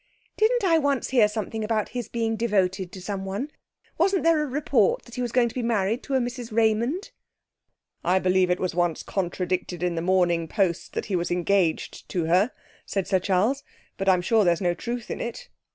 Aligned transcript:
'Didn't 0.35 0.63
I 0.63 0.79
once 0.79 1.11
hear 1.11 1.27
something 1.27 1.63
about 1.63 1.89
his 1.89 2.09
being 2.09 2.35
devoted 2.35 2.91
to 2.91 2.99
someone? 2.99 3.51
Wasn't 3.99 4.23
there 4.23 4.41
a 4.41 4.47
report 4.47 5.03
that 5.05 5.13
he 5.13 5.21
was 5.21 5.31
going 5.31 5.47
to 5.49 5.53
be 5.53 5.61
married 5.61 6.01
to 6.01 6.15
a 6.15 6.19
Mrs. 6.19 6.51
Raymond?' 6.51 7.11
'I 8.03 8.17
believe 8.17 8.49
it 8.49 8.59
was 8.59 8.73
once 8.73 9.03
contradicted 9.03 9.83
in 9.83 9.93
the 9.93 10.01
Morning 10.01 10.47
Post 10.47 10.93
that 10.93 11.05
he 11.05 11.15
was 11.15 11.29
engaged 11.29 12.09
to 12.09 12.25
her,' 12.25 12.51
said 12.83 13.07
Sir 13.07 13.19
Charles. 13.19 13.63
'But 13.97 14.09
I'm 14.09 14.23
sure 14.23 14.43
there's 14.43 14.59
no 14.59 14.73
truth 14.73 15.11
in 15.11 15.21
it. 15.21 15.49